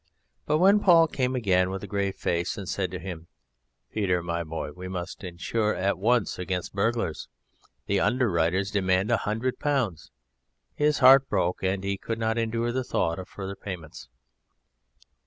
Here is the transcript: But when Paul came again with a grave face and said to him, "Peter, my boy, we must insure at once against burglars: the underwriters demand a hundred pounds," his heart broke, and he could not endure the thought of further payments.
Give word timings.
But 0.47 0.57
when 0.57 0.79
Paul 0.79 1.07
came 1.07 1.35
again 1.35 1.69
with 1.69 1.83
a 1.83 1.87
grave 1.87 2.15
face 2.15 2.57
and 2.57 2.67
said 2.67 2.89
to 2.89 2.97
him, 2.97 3.27
"Peter, 3.91 4.23
my 4.23 4.43
boy, 4.43 4.71
we 4.71 4.87
must 4.87 5.23
insure 5.23 5.75
at 5.75 5.99
once 5.99 6.39
against 6.39 6.73
burglars: 6.73 7.27
the 7.85 7.99
underwriters 7.99 8.71
demand 8.71 9.11
a 9.11 9.17
hundred 9.17 9.59
pounds," 9.59 10.09
his 10.73 10.97
heart 11.05 11.29
broke, 11.29 11.61
and 11.61 11.83
he 11.83 11.99
could 11.99 12.17
not 12.17 12.39
endure 12.39 12.71
the 12.71 12.83
thought 12.83 13.19
of 13.19 13.29
further 13.29 13.55
payments. 13.55 14.09